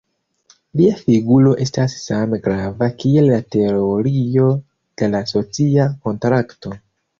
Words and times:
Lia 0.79 0.93
figuro 1.01 1.51
estas 1.65 1.97
same 2.05 2.39
grava 2.47 2.89
kiel 3.05 3.29
la 3.35 3.39
teorio 3.57 4.49
de 5.03 5.13
la 5.15 5.23
socia 5.35 5.89
kontrakto. 6.09 6.77